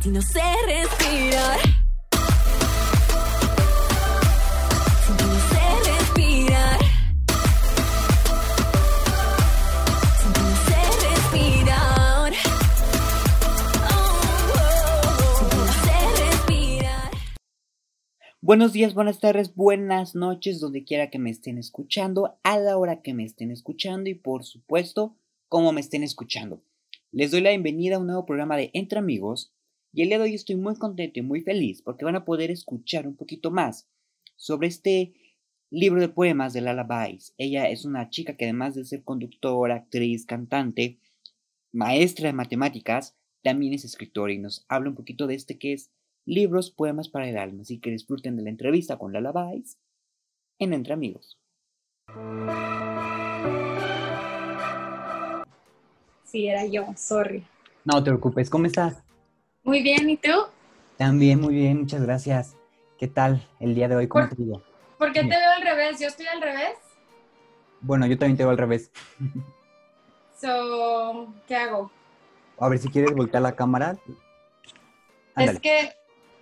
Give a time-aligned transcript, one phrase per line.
[0.00, 0.66] Sin respirar.
[0.66, 1.58] Respirar.
[11.04, 12.32] Respirar.
[16.16, 17.10] Respirar.
[18.40, 23.02] Buenos días, buenas tardes, buenas noches, donde quiera que me estén escuchando, a la hora
[23.02, 25.16] que me estén escuchando y por supuesto,
[25.50, 26.62] como me estén escuchando.
[27.10, 29.52] Les doy la bienvenida a un nuevo programa de Entre Amigos
[29.92, 32.50] y el día de hoy estoy muy contento y muy feliz porque van a poder
[32.50, 33.88] escuchar un poquito más
[34.36, 35.12] sobre este
[35.70, 37.34] libro de poemas de Lala Bice.
[37.36, 40.98] Ella es una chica que además de ser conductora, actriz, cantante,
[41.72, 45.90] maestra de matemáticas, también es escritora y nos habla un poquito de este que es
[46.24, 47.62] libros, poemas para el alma.
[47.62, 49.76] Así que disfruten de la entrevista con Lala Bice
[50.58, 51.38] en Entre Amigos.
[56.24, 57.44] Sí, era yo, sorry.
[57.84, 59.02] No te preocupes, ¿cómo estás?
[59.64, 60.30] Muy bien, ¿y tú?
[60.98, 62.56] También muy bien, muchas gracias.
[62.98, 64.08] ¿Qué tal el día de hoy?
[64.08, 64.62] ¿Cómo Por- digo?
[64.98, 66.00] ¿Por qué te veo al revés?
[66.00, 66.76] ¿Yo estoy al revés?
[67.80, 68.90] Bueno, yo también te veo al revés.
[70.40, 71.88] So, ¿qué hago?
[72.58, 73.96] A ver si quieres voltear la cámara.
[75.36, 75.52] Ándale.
[75.52, 75.92] Es que,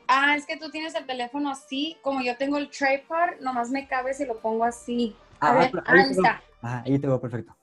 [0.09, 3.87] ah, es que tú tienes el teléfono así, como yo tengo el tripod, nomás me
[3.87, 5.15] cabe si lo pongo así.
[5.39, 6.25] A Ah, ver, pero ah, ahí ahí te veo.
[6.25, 6.43] está.
[6.63, 7.55] Ajá, ahí te veo perfecto.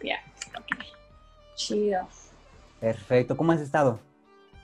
[0.00, 0.18] Ya,
[0.56, 0.84] ok.
[1.56, 2.06] Chido.
[2.78, 3.36] Perfecto.
[3.36, 3.98] ¿Cómo has estado?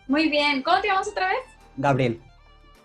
[0.07, 0.63] Muy bien.
[0.63, 1.39] ¿Cómo te llamas otra vez?
[1.77, 2.21] Gabriel.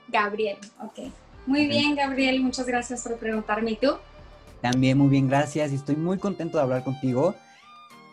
[0.08, 1.12] Gabriel, ok.
[1.46, 3.72] Muy bien, Gabriel, muchas gracias por preguntarme.
[3.72, 3.96] ¿Y tú?
[4.62, 5.72] También muy bien, gracias.
[5.72, 7.36] Y estoy muy contento de hablar contigo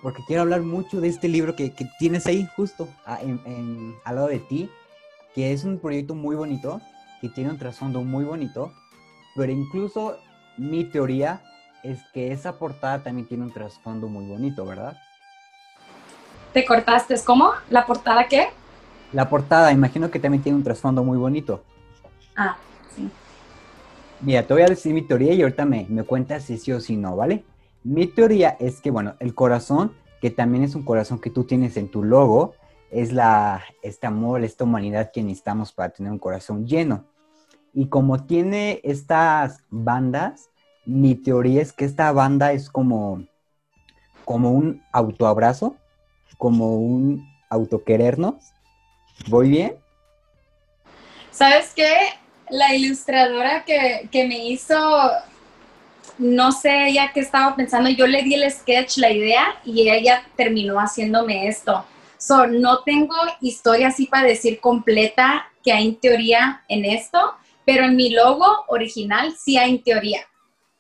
[0.03, 3.95] porque quiero hablar mucho de este libro que, que tienes ahí justo a- en- en-
[4.05, 4.71] al lado de ti,
[5.35, 6.81] que es un proyecto muy bonito,
[7.21, 8.73] que tiene un trasfondo muy bonito,
[9.35, 10.19] pero incluso
[10.59, 11.43] mi teoría
[11.83, 14.97] es que esa portada también tiene un trasfondo muy bonito, ¿verdad?
[16.53, 17.15] ¿Te cortaste?
[17.25, 17.53] ¿Cómo?
[17.71, 18.49] ¿La portada qué?
[19.13, 21.63] La portada, imagino que también tiene un trasfondo muy bonito.
[22.37, 22.57] Ah,
[22.95, 23.09] sí.
[24.21, 26.81] Mira, te voy a decir mi teoría y ahorita me, me cuentas si sí o
[26.81, 27.45] si no, ¿vale?
[27.85, 31.77] Mi teoría es que, bueno, el corazón, que también es un corazón que tú tienes
[31.77, 32.55] en tu logo,
[32.91, 37.05] es la, este amor, esta humanidad que necesitamos para tener un corazón lleno.
[37.73, 40.49] Y como tiene estas bandas,
[40.87, 43.25] mi teoría es que esta banda es como,
[44.25, 45.77] como un autoabrazo,
[46.39, 48.55] como un autoquerernos.
[49.27, 49.77] ¿Voy bien?
[51.31, 51.95] ¿Sabes qué?
[52.49, 54.77] La ilustradora que, que me hizo,
[56.19, 60.23] no sé ella qué estaba pensando, yo le di el sketch, la idea, y ella
[60.37, 61.85] terminó haciéndome esto.
[62.19, 67.35] So, no tengo historia así para decir completa que hay en teoría en esto,
[67.65, 70.21] pero en mi logo original sí hay en teoría.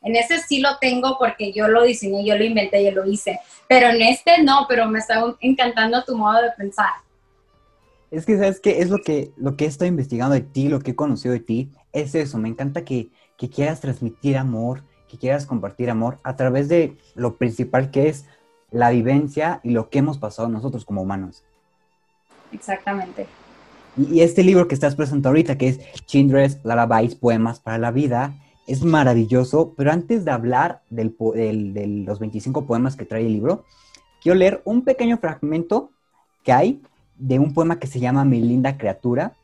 [0.02, 3.40] En ese sí lo tengo porque yo lo diseñé, yo lo inventé, yo lo hice.
[3.68, 6.90] Pero en este no, pero me está encantando tu modo de pensar.
[8.16, 8.80] Es que, ¿sabes qué?
[8.80, 11.40] Es lo que, lo que he estado investigando de ti, lo que he conocido de
[11.40, 12.38] ti, es eso.
[12.38, 17.36] Me encanta que, que quieras transmitir amor, que quieras compartir amor a través de lo
[17.36, 18.24] principal que es
[18.70, 21.44] la vivencia y lo que hemos pasado nosotros como humanos.
[22.52, 23.26] Exactamente.
[23.98, 27.90] Y, y este libro que estás presentando ahorita, que es Chindress Lullabies, Poemas para la
[27.90, 28.34] Vida,
[28.66, 29.74] es maravilloso.
[29.76, 33.64] Pero antes de hablar del po- del- de los 25 poemas que trae el libro,
[34.22, 35.90] quiero leer un pequeño fragmento
[36.42, 36.80] que hay
[37.18, 39.36] de un poema que se llama Mi linda criatura,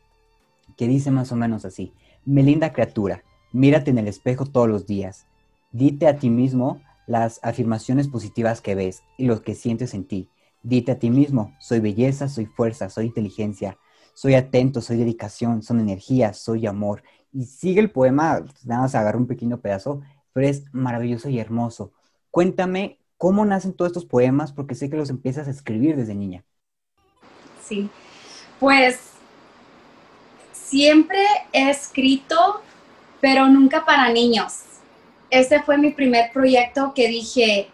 [0.77, 1.93] que dice más o menos así.
[2.25, 5.27] Mi linda criatura, mírate en el espejo todos los días.
[5.71, 10.29] Dite a ti mismo las afirmaciones positivas que ves y lo que sientes en ti.
[10.61, 13.77] Dite a ti mismo, soy belleza, soy fuerza, soy inteligencia,
[14.13, 17.03] soy atento, soy dedicación, son energía, soy amor.
[17.33, 20.01] Y sigue el poema, nada más agarro un pequeño pedazo,
[20.31, 21.91] pero es maravilloso y hermoso.
[22.31, 26.45] Cuéntame cómo nacen todos estos poemas, porque sé que los empiezas a escribir desde niña.
[27.67, 27.89] Sí,
[28.59, 28.99] pues
[30.51, 31.19] siempre
[31.51, 32.61] he escrito,
[33.21, 34.63] pero nunca para niños.
[35.29, 37.69] Este fue mi primer proyecto que dije,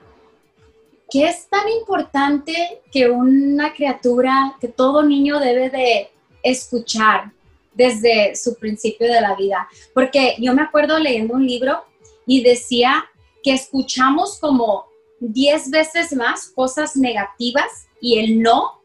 [1.09, 6.09] ¿qué es tan importante que una criatura, que todo niño debe de
[6.44, 7.31] escuchar
[7.73, 9.67] desde su principio de la vida?
[9.93, 11.84] Porque yo me acuerdo leyendo un libro
[12.25, 13.05] y decía
[13.43, 14.85] que escuchamos como
[15.19, 18.78] 10 veces más cosas negativas y el no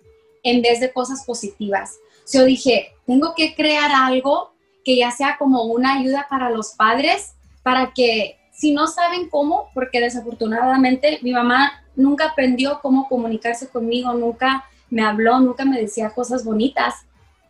[0.44, 1.99] en vez de cosas positivas.
[2.32, 4.52] Yo dije, tengo que crear algo
[4.85, 9.70] que ya sea como una ayuda para los padres, para que si no saben cómo,
[9.75, 16.11] porque desafortunadamente mi mamá nunca aprendió cómo comunicarse conmigo, nunca me habló, nunca me decía
[16.11, 16.94] cosas bonitas.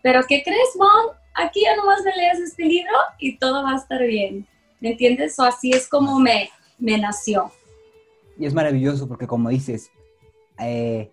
[0.02, 1.14] Pero ¿qué crees, mom?
[1.35, 4.46] Aquí ya nomás me lees este libro y todo va a estar bien.
[4.81, 5.38] ¿Me entiendes?
[5.38, 7.50] O así es como me, me nació.
[8.38, 9.91] Y es maravilloso porque como dices,
[10.58, 11.11] eh,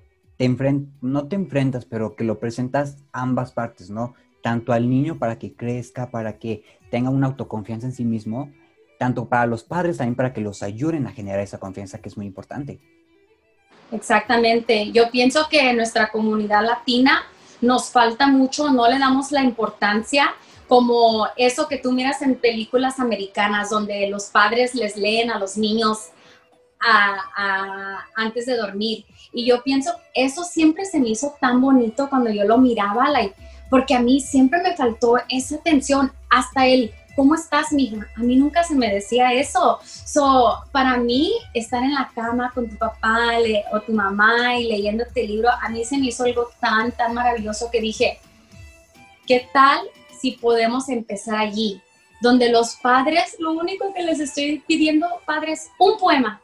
[1.02, 4.14] no te enfrentas, pero que lo presentas ambas partes, ¿no?
[4.42, 8.52] Tanto al niño para que crezca, para que tenga una autoconfianza en sí mismo,
[8.98, 12.18] tanto para los padres también para que los ayuden a generar esa confianza que es
[12.18, 12.80] muy importante.
[13.92, 14.92] Exactamente.
[14.92, 17.24] Yo pienso que en nuestra comunidad latina
[17.62, 20.34] nos falta mucho, no le damos la importancia
[20.68, 25.58] como eso que tú miras en películas americanas donde los padres les leen a los
[25.58, 26.12] niños
[26.82, 29.06] a- a- antes de dormir.
[29.34, 33.36] Y yo pienso, eso siempre se me hizo tan bonito cuando yo lo miraba, like,
[33.70, 38.08] porque a mí siempre me faltó esa atención, hasta el, ¿cómo estás, mija?
[38.18, 39.80] A mí nunca se me decía eso.
[39.84, 44.68] So, para mí, estar en la cama con tu papá le- o tu mamá y
[44.68, 48.20] leyendo este libro, a mí se me hizo algo tan, tan maravilloso que dije,
[49.28, 49.80] ¿qué tal
[50.20, 51.82] si podemos empezar allí?
[52.22, 56.42] Donde los padres, lo único que les estoy pidiendo, padres, un poema.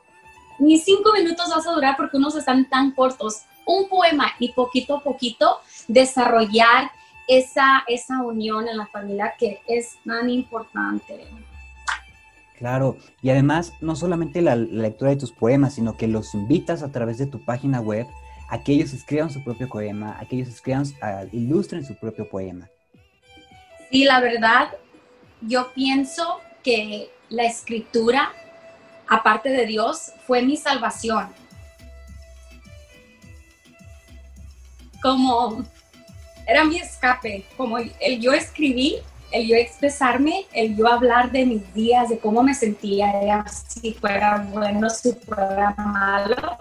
[0.60, 3.44] Ni cinco minutos vas a durar porque unos están tan cortos.
[3.66, 6.90] Un poema y poquito a poquito desarrollar
[7.28, 11.28] esa, esa unión en la familia que es tan importante.
[12.58, 16.82] Claro, y además no solamente la, la lectura de tus poemas, sino que los invitas
[16.82, 18.08] a través de tu página web
[18.50, 22.28] a que ellos escriban su propio poema, a que ellos escriban, a- ilustren su propio
[22.30, 22.70] poema.
[23.92, 24.70] Sí, la verdad,
[25.42, 28.32] yo pienso que la escritura,
[29.08, 31.30] aparte de Dios, fue mi salvación.
[35.02, 35.64] Como
[36.46, 38.98] era mi escape, como el yo escribí,
[39.32, 44.48] el yo expresarme, el yo hablar de mis días, de cómo me sentía, si fuera
[44.52, 46.58] bueno, si fuera malo.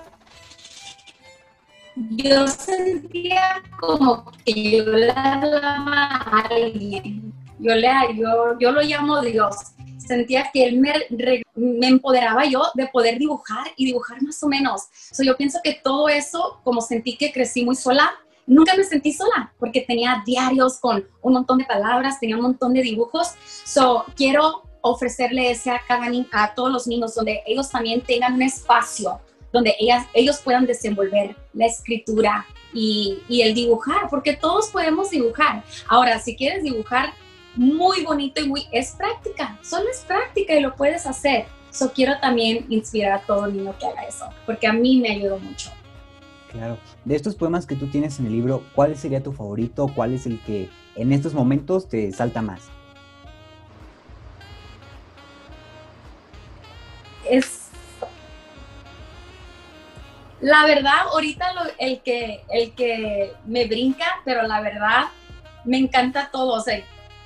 [1.94, 7.32] Yo sentía como que yo le hablaba a alguien.
[7.58, 9.75] Yo, le, yo, yo lo llamo Dios.
[10.06, 14.48] Sentía que Él me, re- me empoderaba yo de poder dibujar y dibujar más o
[14.48, 14.82] menos.
[14.92, 18.10] So, yo pienso que todo eso, como sentí que crecí muy sola,
[18.46, 22.72] nunca me sentí sola porque tenía diarios con un montón de palabras, tenía un montón
[22.74, 23.32] de dibujos.
[23.64, 28.42] So, quiero ofrecerle ese a, cada a todos los niños donde ellos también tengan un
[28.42, 29.18] espacio
[29.52, 35.64] donde ellas, ellos puedan desenvolver la escritura y, y el dibujar, porque todos podemos dibujar.
[35.88, 37.14] Ahora, si quieres dibujar
[37.56, 41.46] muy bonito y muy, es práctica, solo es práctica y lo puedes hacer.
[41.70, 45.38] So, quiero también inspirar a todo niño que haga eso, porque a mí me ayudó
[45.38, 45.70] mucho.
[46.50, 46.78] Claro.
[47.04, 49.88] De estos poemas que tú tienes en el libro, ¿cuál sería tu favorito?
[49.94, 52.62] ¿Cuál es el que en estos momentos te salta más?
[57.28, 57.62] es
[60.40, 65.04] la verdad ahorita lo- el que el que me brinca pero la verdad
[65.64, 66.80] me encanta todo o sea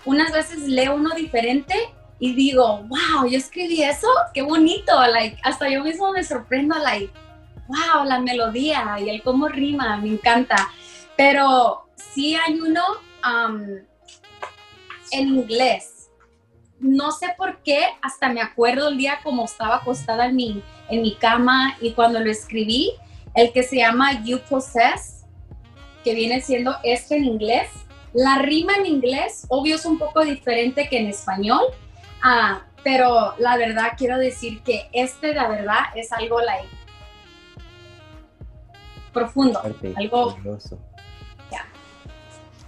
[0.05, 1.75] unas veces leo uno diferente
[2.19, 7.13] y digo wow yo escribí eso qué bonito like hasta yo mismo me sorprendo like
[7.69, 10.69] wow la melodía y el cómo rima me encanta
[11.17, 12.83] pero sí hay uno
[13.25, 13.61] um,
[15.13, 16.01] en inglés
[16.81, 21.03] no sé por qué, hasta me acuerdo el día como estaba acostada en mi, en
[21.03, 22.93] mi cama y cuando lo escribí,
[23.35, 25.27] el que se llama You Possess,
[26.03, 27.69] que viene siendo este en inglés.
[28.13, 31.63] La rima en inglés, obvio, es un poco diferente que en español,
[32.23, 36.69] ah, pero la verdad quiero decir que este, la verdad, es algo like,
[39.13, 39.61] profundo.
[39.61, 40.37] Fuerte, Algo-.
[41.51, 41.67] Ya.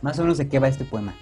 [0.00, 1.14] Más o menos de qué va este poema.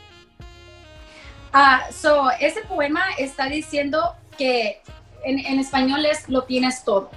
[1.52, 4.82] Ah, so, ese poema está diciendo que
[5.24, 7.10] en, en español es lo tienes todo.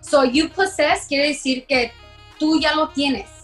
[0.00, 1.92] So, you possess quiere decir que
[2.38, 3.37] tú ya lo tienes.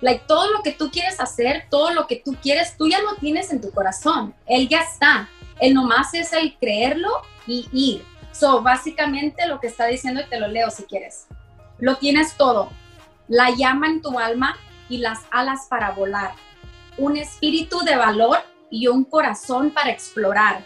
[0.00, 3.16] Like, todo lo que tú quieres hacer, todo lo que tú quieres, tú ya lo
[3.16, 4.34] tienes en tu corazón.
[4.46, 5.28] Él ya está.
[5.60, 7.08] Él nomás es el creerlo
[7.46, 8.04] y ir.
[8.32, 11.26] So, básicamente lo que está diciendo, y te lo leo si quieres.
[11.78, 12.70] Lo tienes todo.
[13.26, 14.56] La llama en tu alma
[14.88, 16.32] y las alas para volar.
[16.96, 18.38] Un espíritu de valor
[18.70, 20.64] y un corazón para explorar,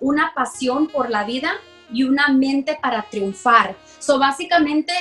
[0.00, 1.52] una pasión por la vida
[1.92, 3.76] y una mente para triunfar.
[3.98, 4.92] So básicamente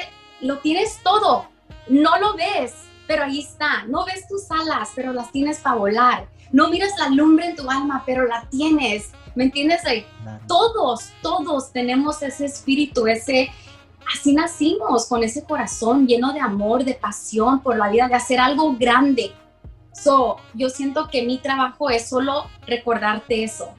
[0.41, 1.47] lo tienes todo,
[1.87, 2.73] no lo ves,
[3.07, 3.85] pero ahí está.
[3.87, 6.27] No ves tus alas, pero las tienes para volar.
[6.51, 9.11] No miras la lumbre en tu alma, pero la tienes.
[9.35, 9.83] ¿Me entiendes?
[9.83, 10.07] Like,
[10.47, 13.51] todos, todos tenemos ese espíritu, ese,
[14.13, 18.39] así nacimos con ese corazón lleno de amor, de pasión por la vida, de hacer
[18.39, 19.33] algo grande.
[19.93, 23.69] So, yo siento que mi trabajo es solo recordarte eso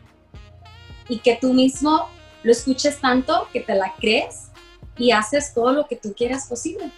[1.08, 2.08] y que tú mismo
[2.42, 4.48] lo escuches tanto que te la crees
[4.96, 6.90] y haces todo lo que tú quieras posible.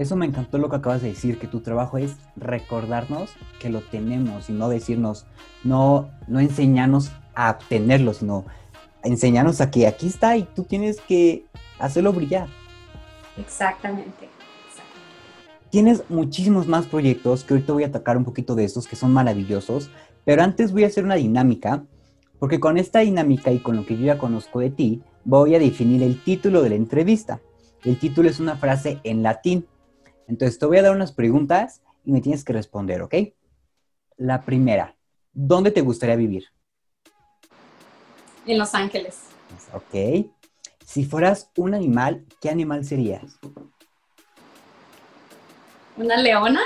[0.00, 3.82] Eso me encantó lo que acabas de decir, que tu trabajo es recordarnos que lo
[3.82, 5.26] tenemos y no decirnos,
[5.62, 8.46] no, no enseñarnos a obtenerlo, sino
[9.02, 11.44] enseñarnos a que aquí está y tú tienes que
[11.78, 12.48] hacerlo brillar.
[13.36, 14.08] Exactamente.
[14.08, 15.68] exactamente.
[15.68, 19.12] tienes muchísimos más proyectos que ahorita voy a tocar un poquito de estos que son
[19.12, 19.90] maravillosos,
[20.24, 21.84] pero antes voy a hacer una dinámica,
[22.38, 25.58] porque con esta dinámica y con lo que yo ya conozco de ti, voy a
[25.58, 27.42] definir el título de la entrevista.
[27.84, 29.66] El título es una frase en latín.
[30.30, 33.14] Entonces te voy a dar unas preguntas y me tienes que responder, ¿ok?
[34.16, 34.96] La primera,
[35.32, 36.44] ¿dónde te gustaría vivir?
[38.46, 39.18] En Los Ángeles.
[39.72, 40.30] Ok.
[40.86, 43.40] Si fueras un animal, ¿qué animal serías?
[45.96, 46.60] ¿Una leona?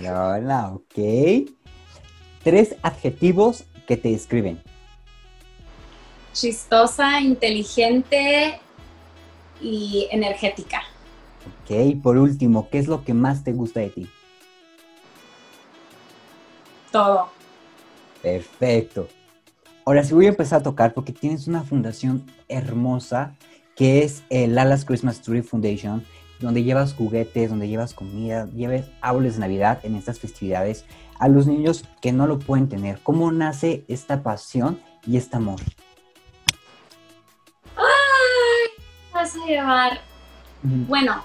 [0.00, 1.48] Hola, ok.
[2.42, 4.60] Tres adjetivos que te describen.
[6.32, 8.60] Chistosa, inteligente
[9.60, 10.82] y energética.
[11.50, 14.10] Ok, por último, ¿qué es lo que más te gusta de ti?
[16.90, 17.28] Todo.
[18.22, 19.08] Perfecto.
[19.86, 23.34] Ahora sí voy a empezar a tocar porque tienes una fundación hermosa
[23.76, 26.04] que es el Alas Christmas Tree Foundation,
[26.38, 30.84] donde llevas juguetes, donde llevas comida, llevas árboles de Navidad en estas festividades
[31.18, 33.00] a los niños que no lo pueden tener.
[33.02, 35.60] ¿Cómo nace esta pasión y este amor?
[37.76, 38.84] ¡Ay!
[39.14, 40.00] Vas a llevar.
[40.62, 41.22] Bueno,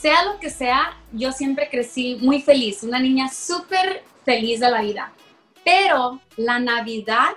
[0.00, 4.82] sea lo que sea, yo siempre crecí muy feliz, una niña súper feliz de la
[4.82, 5.12] vida.
[5.64, 7.30] Pero la Navidad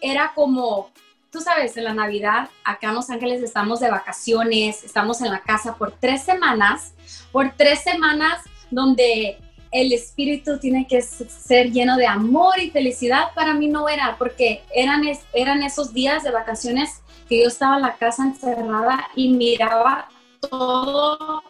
[0.00, 0.90] era como,
[1.30, 5.40] tú sabes, en la Navidad acá en Los Ángeles estamos de vacaciones, estamos en la
[5.40, 6.94] casa por tres semanas,
[7.32, 9.38] por tres semanas donde
[9.72, 13.32] el espíritu tiene que ser lleno de amor y felicidad.
[13.34, 15.02] Para mí no era, porque eran,
[15.32, 20.08] eran esos días de vacaciones que yo estaba en la casa encerrada y miraba
[20.40, 21.42] todo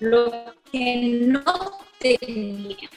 [0.00, 0.30] lo
[0.70, 1.42] que no
[1.98, 2.88] tenía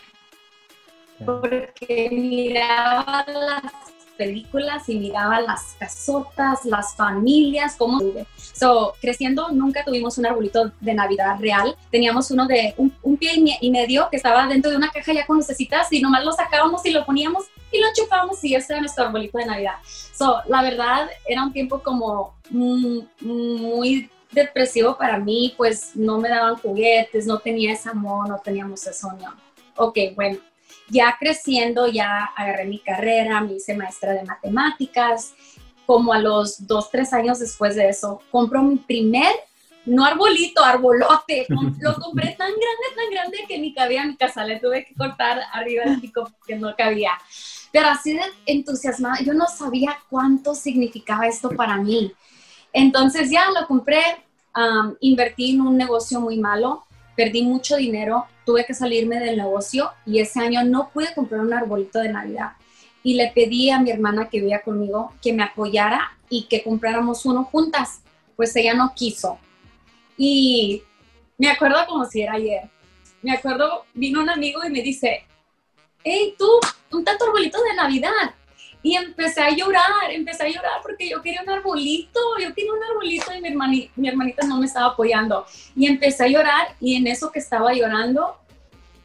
[1.25, 3.72] porque miraba las
[4.18, 8.00] películas y miraba las casotas, las familias, cómo
[8.38, 11.75] So, creciendo nunca tuvimos un arbolito de Navidad real.
[11.91, 14.89] Teníamos uno de un, un pie y me- y medio que estaba dentro de una
[14.89, 18.56] caja ya con lucecitas y nomás lo sacábamos y lo poníamos y lo chupábamos y
[18.56, 19.75] ese era nuestro arbolito de Navidad.
[19.84, 26.29] So, la verdad era un tiempo como mm, muy depresivo para mí, pues no me
[26.29, 29.36] daban juguetes, no tenía ese amor, no teníamos ese sueño.
[29.75, 30.39] Ok, bueno,
[30.89, 35.33] ya creciendo, ya agarré mi carrera, me hice maestra de matemáticas.
[35.86, 39.33] Como a los dos, tres años después de eso, compro mi primer,
[39.86, 41.48] no arbolito, arbolote.
[41.79, 44.45] Lo compré tan grande, tan grande que ni cabía en mi casa.
[44.45, 47.13] Le tuve que cortar arriba del pico porque no cabía.
[47.71, 52.12] Pero así de entusiasmada, yo no sabía cuánto significaba esto para mí.
[52.73, 54.01] Entonces ya lo compré,
[54.99, 56.83] invertí en un negocio muy malo,
[57.15, 61.53] perdí mucho dinero, tuve que salirme del negocio y ese año no pude comprar un
[61.53, 62.53] arbolito de Navidad.
[63.03, 67.25] Y le pedí a mi hermana que vivía conmigo que me apoyara y que compráramos
[67.25, 68.01] uno juntas.
[68.35, 69.39] Pues ella no quiso.
[70.17, 70.83] Y
[71.38, 72.69] me acuerdo como si era ayer.
[73.21, 75.25] Me acuerdo, vino un amigo y me dice,
[76.03, 76.47] hey, tú,
[76.91, 78.33] un tanto arbolito de Navidad.
[78.81, 82.83] Y empecé a llorar, empecé a llorar porque yo quería un arbolito, yo quería un
[82.83, 85.45] arbolito y mi, hermani- mi hermanita no me estaba apoyando.
[85.75, 88.38] Y empecé a llorar y en eso que estaba llorando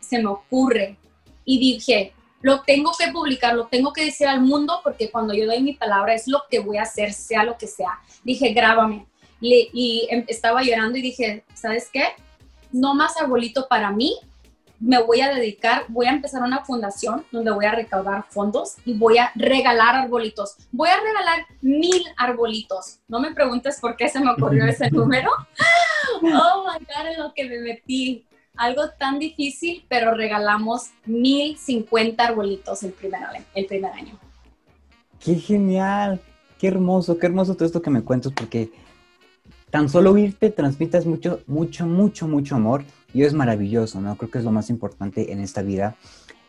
[0.01, 0.97] se me ocurre
[1.45, 5.47] y dije, lo tengo que publicar, lo tengo que decir al mundo porque cuando yo
[5.47, 7.99] doy mi palabra es lo que voy a hacer, sea lo que sea.
[8.23, 9.07] Dije, grábame.
[9.41, 12.05] Y em- estaba llorando y dije, ¿sabes qué?
[12.71, 14.17] No más arbolito para mí,
[14.85, 18.93] me voy a dedicar, voy a empezar una fundación donde voy a recaudar fondos y
[18.93, 20.57] voy a regalar arbolitos.
[20.73, 22.99] Voy a regalar mil arbolitos.
[23.09, 25.31] No me preguntes por qué se me ocurrió ese número.
[26.23, 28.27] Oh my God, en lo que me metí.
[28.57, 33.23] Algo tan difícil, pero regalamos mil cincuenta arbolitos el primer,
[33.55, 34.19] el primer año.
[35.19, 36.21] ¡Qué genial!
[36.59, 37.19] ¡Qué hermoso!
[37.19, 38.33] ¡Qué hermoso todo esto que me cuentas!
[38.37, 38.71] Porque
[39.71, 44.17] tan solo oírte transmitas mucho, mucho, mucho, mucho amor y es maravilloso, ¿no?
[44.17, 45.97] Creo que es lo más importante en esta vida.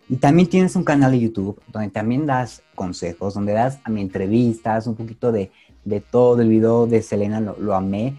[0.10, 4.02] Y también tienes un canal de YouTube donde también das consejos, donde das a mi
[4.02, 5.52] entrevistas, un poquito de,
[5.84, 8.18] de todo el video de Selena, lo, lo amé.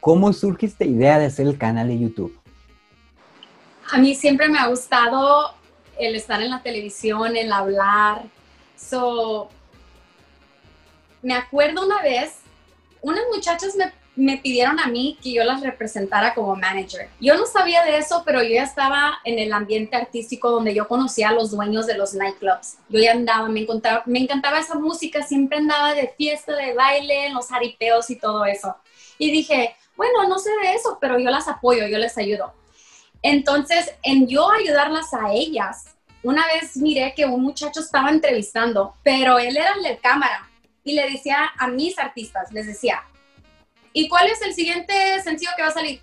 [0.00, 2.38] ¿Cómo surge esta idea de hacer el canal de YouTube?
[3.90, 5.54] A mí siempre me ha gustado
[5.98, 8.22] el estar en la televisión, el hablar.
[8.76, 9.48] So,
[11.22, 12.36] me acuerdo una vez,
[13.02, 17.08] unas muchachas me, me pidieron a mí que yo las representara como manager.
[17.20, 20.86] Yo no sabía de eso, pero yo ya estaba en el ambiente artístico donde yo
[20.86, 22.76] conocía a los dueños de los nightclubs.
[22.88, 27.26] Yo ya andaba, me, encontraba, me encantaba esa música, siempre andaba de fiesta, de baile,
[27.26, 28.76] en los jaripeos y todo eso.
[29.18, 32.52] Y dije, bueno, no sé de eso, pero yo las apoyo, yo les ayudo.
[33.22, 35.86] Entonces, en yo ayudarlas a ellas,
[36.22, 40.48] una vez miré que un muchacho estaba entrevistando, pero él era el de cámara
[40.84, 43.02] y le decía a mis artistas, les decía,
[43.94, 46.02] ¿y cuál es el siguiente sencillo que va a salir?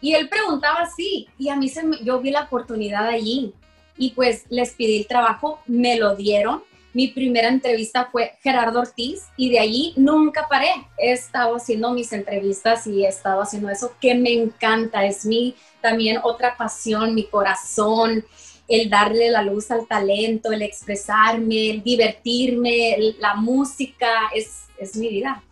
[0.00, 3.52] Y él preguntaba así, y a mí se me- yo vi la oportunidad allí.
[3.96, 6.62] Y pues les pedí el trabajo, me lo dieron.
[6.92, 10.70] Mi primera entrevista fue Gerardo Ortiz y de allí nunca paré.
[10.98, 15.04] He estado haciendo mis entrevistas y he estado haciendo eso que me encanta.
[15.06, 18.24] Es mi también otra pasión, mi corazón,
[18.68, 25.08] el darle la luz al talento, el expresarme, el divertirme, la música, es, es mi
[25.08, 25.42] vida.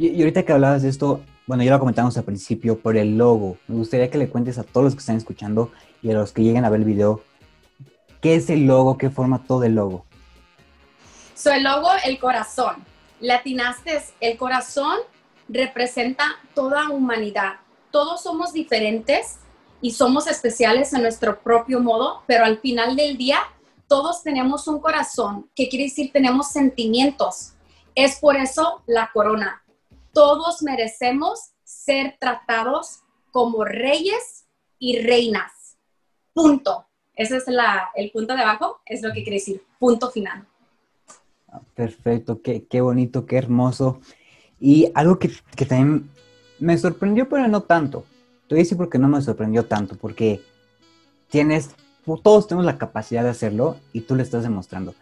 [0.00, 3.18] Y, y ahorita que hablabas de esto, bueno, ya lo comentamos al principio, por el
[3.18, 3.58] logo.
[3.68, 6.42] Me gustaría que le cuentes a todos los que están escuchando y a los que
[6.42, 7.22] lleguen a ver el video,
[8.22, 8.96] ¿qué es el logo?
[8.96, 10.06] ¿Qué forma todo el logo?
[11.34, 12.76] So, el logo, el corazón.
[13.20, 14.96] Latinaste, el corazón
[15.50, 17.56] representa toda humanidad.
[17.90, 19.36] Todos somos diferentes
[19.82, 23.40] y somos especiales en nuestro propio modo, pero al final del día
[23.86, 27.52] todos tenemos un corazón, que quiere decir tenemos sentimientos.
[27.94, 29.59] Es por eso la corona.
[30.12, 33.00] Todos merecemos ser tratados
[33.32, 34.46] como reyes
[34.78, 35.76] y reinas.
[36.32, 36.86] Punto.
[37.14, 40.46] Ese es la- el punto de abajo, es lo que quiere decir punto final.
[41.48, 44.00] Ah, Perfecto, qué, qué bonito, qué hermoso.
[44.58, 45.30] Y algo que,
[45.68, 46.10] también
[46.58, 48.04] me sorprendió, pero no tanto.
[48.48, 50.42] Te voy a decir por qué no me sorprendió tanto, porque
[51.28, 51.70] tienes,
[52.22, 54.94] todos tenemos la capacidad de hacerlo y tú lo estás demostrando.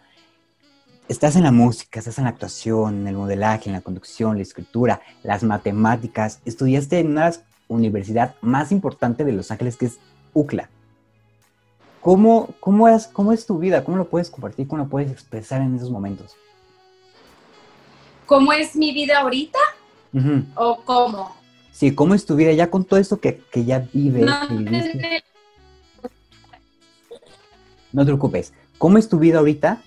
[1.09, 4.43] Estás en la música, estás en la actuación, en el modelaje, en la conducción, la
[4.43, 6.39] escritura, las matemáticas.
[6.45, 7.31] Estudiaste en una
[7.67, 9.97] universidad más importante de Los Ángeles, que es
[10.35, 10.69] UCLA.
[12.01, 13.83] ¿Cómo, cómo, es, ¿Cómo es tu vida?
[13.83, 14.67] ¿Cómo lo puedes compartir?
[14.67, 16.35] ¿Cómo lo puedes expresar en esos momentos?
[18.27, 19.57] ¿Cómo es mi vida ahorita
[20.53, 21.35] o cómo?
[21.71, 24.27] Sí, ¿cómo es tu vida ya con todo esto que, que ya vives?
[24.27, 25.23] No, que?
[27.93, 28.53] No te preocupes.
[28.77, 29.81] ¿Cómo es tu vida ahorita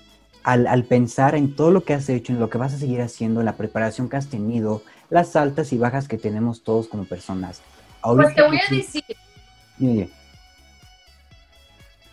[0.45, 3.01] al, al pensar en todo lo que has hecho, en lo que vas a seguir
[3.01, 7.05] haciendo, en la preparación que has tenido, las altas y bajas que tenemos todos como
[7.05, 7.61] personas?
[8.03, 9.05] Pues te voy a decir,
[9.77, 10.11] dime.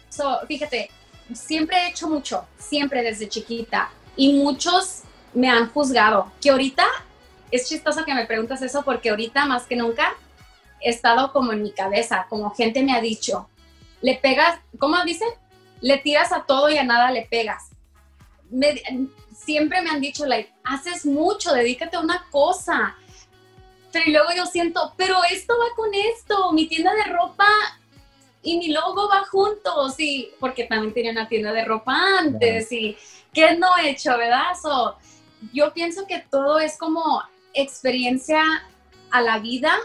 [0.09, 0.89] so, fíjate,
[1.33, 6.85] siempre he hecho mucho, siempre desde chiquita, y muchos me han juzgado, que ahorita
[7.51, 10.13] es chistoso que me preguntas eso porque ahorita más que nunca
[10.81, 13.50] he estado como en mi cabeza, como gente me ha dicho,
[14.01, 15.29] le pegas, ¿cómo dicen?
[15.81, 17.69] Le tiras a todo y a nada le pegas.
[18.50, 18.81] Me-
[19.35, 22.96] siempre me han dicho, like, haces mucho, dedícate a una cosa.
[23.92, 27.48] Pero y luego yo siento, pero esto va con esto, mi tienda de ropa
[28.44, 32.96] y mi logo va juntos, y porque también tenía una tienda de ropa antes, y
[33.33, 34.53] ¿qué no he hecho, verdad?
[34.62, 34.96] So,
[35.53, 37.22] yo pienso que todo es como
[37.53, 38.44] experiencia
[39.12, 39.75] a la vida,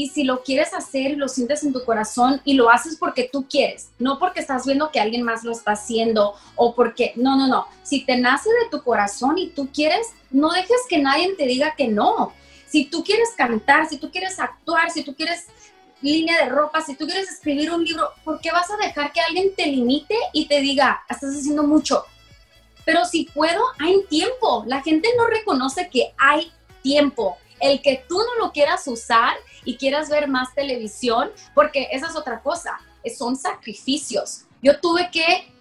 [0.00, 3.28] y si lo quieres hacer y lo sientes en tu corazón y lo haces porque
[3.30, 7.36] tú quieres, no porque estás viendo que alguien más lo está haciendo o porque, no,
[7.36, 11.34] no, no, si te nace de tu corazón y tú quieres, no dejes que nadie
[11.34, 12.32] te diga que no.
[12.66, 15.48] Si tú quieres cantar, si tú quieres actuar, si tú quieres
[16.00, 19.20] línea de ropa, si tú quieres escribir un libro, ¿por qué vas a dejar que
[19.20, 22.06] alguien te limite y te diga, estás haciendo mucho?
[22.86, 24.64] Pero si puedo, hay tiempo.
[24.66, 27.36] La gente no reconoce que hay tiempo.
[27.60, 32.16] El que tú no lo quieras usar y quieras ver más televisión, porque esa es
[32.16, 32.80] otra cosa,
[33.16, 34.42] son sacrificios.
[34.62, 35.52] Yo tuve que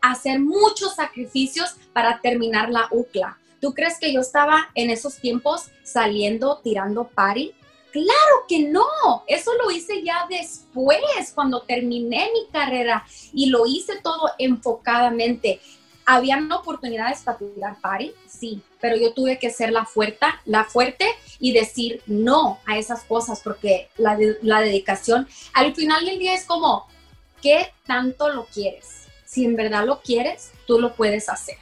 [0.00, 3.38] hacer muchos sacrificios para terminar la UCLA.
[3.60, 7.54] ¿Tú crees que yo estaba en esos tiempos saliendo, tirando party?
[7.90, 8.84] Claro que no,
[9.26, 10.98] eso lo hice ya después,
[11.34, 15.60] cuando terminé mi carrera y lo hice todo enfocadamente.
[16.04, 18.12] ¿Habían oportunidades para tirar party?
[18.26, 21.06] Sí, pero yo tuve que ser la fuerte, la fuerte
[21.40, 26.34] y decir no a esas cosas porque la, de- la dedicación al final del día
[26.34, 26.86] es como,
[27.40, 29.06] ¿qué tanto lo quieres?
[29.24, 31.56] Si en verdad lo quieres, tú lo puedes hacer.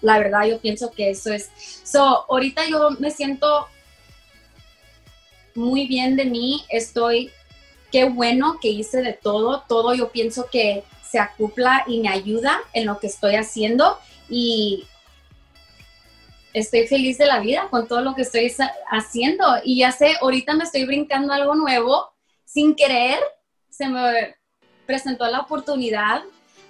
[0.00, 1.50] La verdad, yo pienso que eso es.
[1.82, 3.66] So, ahorita yo me siento
[5.56, 7.32] muy bien de mí, estoy,
[7.90, 12.60] qué bueno que hice de todo, todo yo pienso que se acopla y me ayuda
[12.74, 14.84] en lo que estoy haciendo y
[16.54, 18.50] estoy feliz de la vida con todo lo que estoy
[18.90, 19.44] haciendo.
[19.64, 22.12] Y ya sé, ahorita me estoy brincando algo nuevo,
[22.44, 23.18] sin querer,
[23.68, 24.36] se me
[24.86, 26.22] presentó la oportunidad,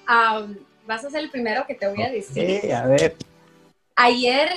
[0.06, 2.60] am, vas a ser el primero que te voy a decir.
[2.64, 3.16] Ok, a ver.
[3.96, 4.48] ayer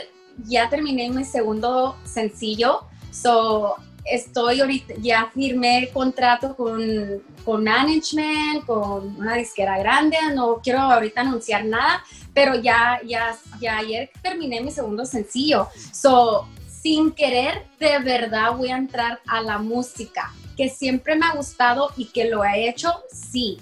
[0.46, 3.76] ya terminé mi segundo sencillo, so
[4.10, 11.22] estoy ahorita, ya firmé contrato con, con management, con una disquera grande, no quiero ahorita
[11.22, 18.00] anunciar nada, pero ya, ya, ya ayer terminé mi segundo sencillo, so sin querer de
[18.00, 22.44] verdad voy a entrar a la música, que siempre me ha gustado y que lo
[22.46, 23.60] he hecho, sí,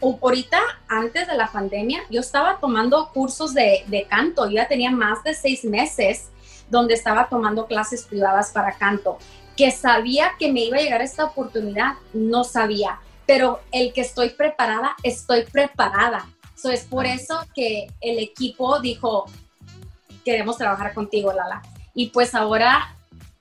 [0.00, 4.44] o- ahorita, antes de la pandemia, yo estaba tomando cursos de, de canto.
[4.46, 6.28] Yo ya tenía más de seis meses
[6.70, 9.18] donde estaba tomando clases privadas para canto.
[9.56, 14.28] que sabía que me iba a llegar esta oportunidad, no sabía, pero el que estoy
[14.30, 16.28] preparada, estoy preparada.
[16.54, 19.24] So, es por eso que el equipo dijo,
[20.26, 21.62] queremos trabajar contigo, Lala.
[21.94, 22.94] Y pues ahora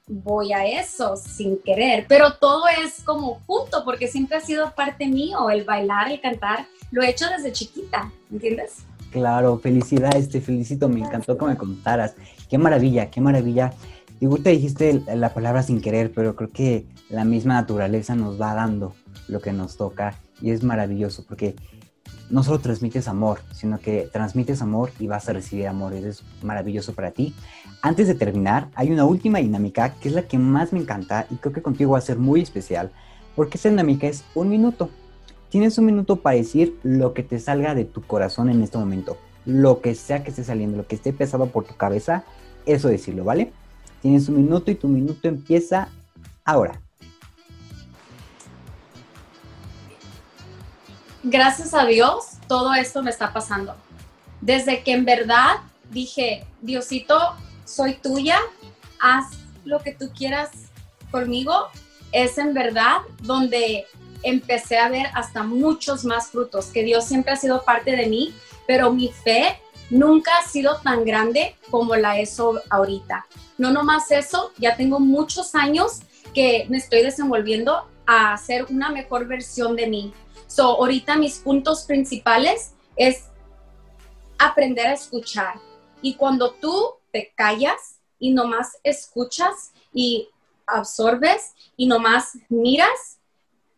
[0.08, 5.08] voy a eso sin querer, pero todo es como junto, porque siempre ha sido parte
[5.08, 8.84] mío, el bailar, el cantar, lo he hecho desde chiquita, ¿entiendes?
[9.12, 12.14] Claro, felicidades, te felicito, me encantó que me contaras.
[12.50, 13.74] Qué maravilla, qué maravilla.
[14.20, 18.54] Digo, te dijiste la palabra sin querer, pero creo que la misma naturaleza nos va
[18.54, 18.96] dando
[19.28, 21.56] lo que nos toca y es maravilloso porque
[22.30, 25.94] no solo transmites amor, sino que transmites amor y vas a recibir amor.
[25.94, 27.34] Eso es maravilloso para ti.
[27.82, 31.36] Antes de terminar, hay una última dinámica que es la que más me encanta y
[31.36, 32.92] creo que contigo va a ser muy especial
[33.36, 34.90] porque esa dinámica es un minuto.
[35.50, 39.18] Tienes un minuto para decir lo que te salga de tu corazón en este momento.
[39.46, 42.24] Lo que sea que esté saliendo, lo que esté pesado por tu cabeza,
[42.66, 43.52] eso decirlo, ¿vale?
[44.02, 45.90] Tienes un minuto y tu minuto empieza
[46.44, 46.82] ahora.
[51.24, 53.76] Gracias a Dios, todo esto me está pasando.
[54.42, 55.56] Desde que en verdad
[55.90, 57.18] dije, Diosito,
[57.66, 58.38] soy tuya,
[59.02, 59.26] haz
[59.64, 60.52] lo que tú quieras
[61.10, 61.70] conmigo,
[62.12, 63.86] es en verdad donde
[64.22, 68.34] empecé a ver hasta muchos más frutos, que Dios siempre ha sido parte de mí,
[68.68, 73.26] pero mi fe nunca ha sido tan grande como la es ahorita.
[73.58, 76.02] No nomás eso, ya tengo muchos años
[76.34, 80.14] que me estoy desenvolviendo a ser una mejor versión de mí.
[80.48, 83.26] So, ahorita mis puntos principales es
[84.38, 85.56] aprender a escuchar.
[86.02, 90.30] Y cuando tú te callas y nomás escuchas y
[90.68, 93.20] absorbes y nomás miras,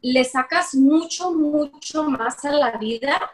[0.02, 3.32] le sacas mucho, mucho más a la vida,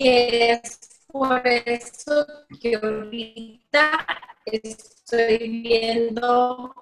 [0.00, 2.26] es por eso
[2.58, 4.06] que ahorita
[4.46, 6.74] estoy viendo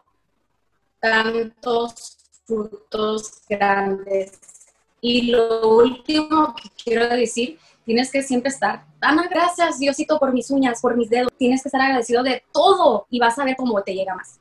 [1.01, 4.39] tantos frutos grandes.
[5.01, 10.51] Y lo último que quiero decir, tienes que siempre estar, Ana, gracias Diosito por mis
[10.51, 11.33] uñas, por mis dedos.
[11.37, 14.41] Tienes que estar agradecido de todo y vas a ver cómo te llega más.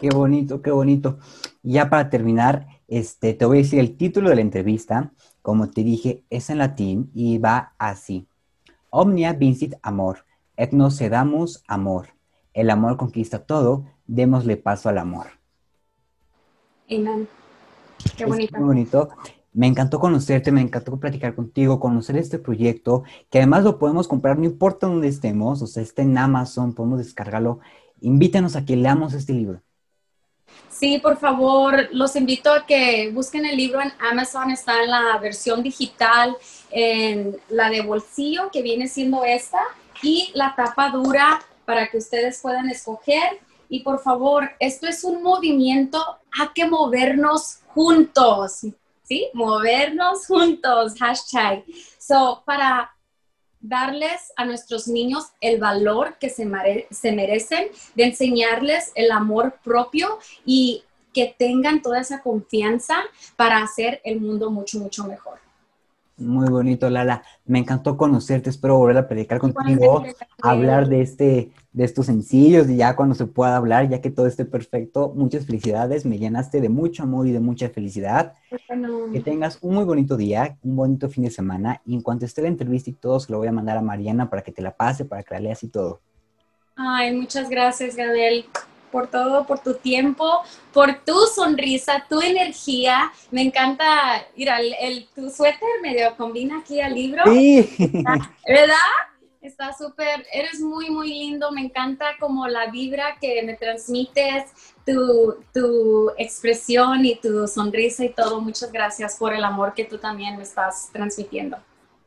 [0.00, 1.18] Qué bonito, qué bonito.
[1.62, 5.12] Ya para terminar, este, te voy a decir el título de la entrevista.
[5.44, 8.26] Como te dije, es en latín y va así.
[8.88, 10.24] Omnia vincit amor,
[10.56, 12.14] et nos sedamus amor.
[12.54, 15.26] El amor conquista todo, démosle paso al amor.
[16.90, 17.28] Amen.
[18.16, 18.56] Qué bonito.
[18.56, 19.10] muy bonito.
[19.52, 24.38] Me encantó conocerte, me encantó platicar contigo, conocer este proyecto, que además lo podemos comprar
[24.38, 27.60] no importa dónde estemos, o sea, está en Amazon, podemos descargarlo.
[28.00, 29.60] Invítanos a que leamos este libro.
[30.74, 35.16] Sí, por favor, los invito a que busquen el libro en Amazon, está en la
[35.18, 36.36] versión digital,
[36.72, 39.60] en la de bolsillo, que viene siendo esta,
[40.02, 43.40] y la tapa dura para que ustedes puedan escoger.
[43.68, 48.66] Y por favor, esto es un movimiento, hay que movernos juntos,
[49.04, 49.28] ¿sí?
[49.32, 51.64] Movernos juntos, hashtag.
[51.98, 52.93] So, para
[53.64, 56.46] darles a nuestros niños el valor que se,
[56.90, 62.96] se merecen, de enseñarles el amor propio y que tengan toda esa confianza
[63.36, 65.38] para hacer el mundo mucho, mucho mejor.
[66.16, 67.22] Muy bonito, Lala.
[67.44, 70.04] Me encantó conocerte, espero volver a platicar contigo,
[70.40, 74.28] hablar de este, de estos sencillos y ya cuando se pueda hablar, ya que todo
[74.28, 75.12] esté perfecto.
[75.16, 78.34] Muchas felicidades, me llenaste de mucho amor y de mucha felicidad.
[78.68, 81.80] Bueno, Que tengas un muy bonito día, un bonito fin de semana.
[81.84, 84.30] Y en cuanto esté la entrevista y todo, se lo voy a mandar a Mariana
[84.30, 86.00] para que te la pase, para que la leas y todo.
[86.76, 88.44] Ay, muchas gracias, Gabriel,
[88.94, 90.24] por todo, por tu tiempo,
[90.72, 93.10] por tu sonrisa, tu energía.
[93.32, 93.84] Me encanta,
[94.36, 97.24] mira, el, el- tu suéter medio combina aquí al libro.
[97.26, 97.68] Sí.
[98.46, 98.92] ¿Verdad?
[99.42, 104.44] Está súper, eres muy, muy lindo, me encanta como la vibra que me transmites,
[104.86, 108.40] tu, tu expresión y tu sonrisa y todo.
[108.40, 111.58] Muchas gracias por el amor que tú también me estás transmitiendo.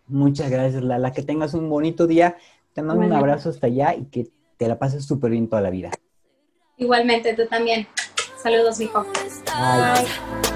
[0.08, 1.12] Muchas gracias, Lala.
[1.12, 2.38] Que tengas un bonito día.
[2.74, 5.70] Te mando un abrazo hasta allá y que te la pases súper bien toda la
[5.70, 5.92] vida.
[6.78, 7.88] Igualmente, tú también.
[8.42, 9.06] Saludos, mijo.
[9.54, 10.06] Ay.
[10.06, 10.47] Cuando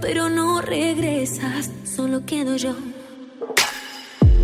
[0.00, 2.74] pero no regresas, solo quedo yo.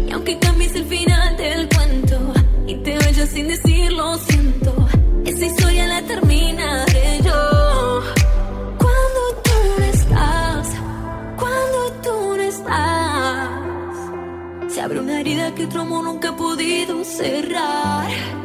[0.07, 2.33] Y aunque cambies el final del cuento
[2.67, 4.89] y te vayas sin decir lo siento,
[5.25, 8.01] esa historia la terminaré yo.
[8.79, 10.69] Cuando tú no estás,
[11.39, 13.49] cuando tú no estás,
[14.73, 18.44] se abre una herida que otro amor nunca ha podido cerrar.